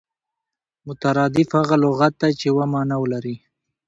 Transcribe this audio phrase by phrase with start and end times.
[0.85, 3.35] مترادف هغه لغت دئ، چي یوه مانا ولري.